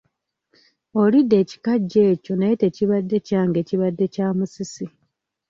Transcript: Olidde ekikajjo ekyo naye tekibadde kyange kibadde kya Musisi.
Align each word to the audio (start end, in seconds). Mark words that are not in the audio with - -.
Olidde 1.01 1.35
ekikajjo 1.43 1.99
ekyo 2.13 2.33
naye 2.37 2.55
tekibadde 2.63 3.17
kyange 3.27 3.61
kibadde 3.69 4.05
kya 4.13 4.27
Musisi. 4.37 4.85